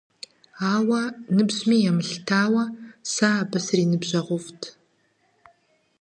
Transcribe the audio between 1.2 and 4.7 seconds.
ныбжьми емылъытауэ, сэ абы сриныбжьэгъуфӀт.